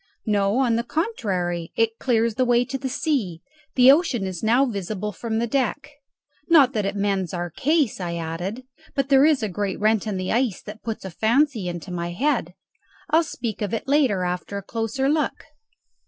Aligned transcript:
"No, 0.25 0.57
on 0.57 0.77
the 0.77 0.83
contrary, 0.83 1.71
it 1.75 1.99
clears 1.99 2.33
the 2.33 2.43
way 2.43 2.65
to 2.65 2.77
the 2.79 2.89
sea; 2.89 3.43
the 3.75 3.91
ocean 3.91 4.25
is 4.25 4.41
now 4.41 4.65
visible 4.65 5.11
from 5.11 5.37
the 5.37 5.45
deck. 5.45 5.91
Not 6.49 6.73
that 6.73 6.87
it 6.87 6.95
mends 6.95 7.35
our 7.35 7.51
case," 7.51 7.99
I 8.01 8.15
added. 8.15 8.63
"But 8.95 9.09
there 9.09 9.25
is 9.25 9.43
a 9.43 9.47
great 9.47 9.79
rent 9.79 10.07
in 10.07 10.17
the 10.17 10.31
ice 10.31 10.59
that 10.63 10.81
puts 10.81 11.05
a 11.05 11.11
fancy 11.11 11.67
into 11.69 11.91
my 11.91 12.13
head; 12.13 12.55
I'll 13.11 13.21
speak 13.21 13.61
of 13.61 13.75
it 13.75 13.87
later 13.87 14.23
after 14.23 14.57
a 14.57 14.63
closer 14.63 15.07
look." 15.07 15.43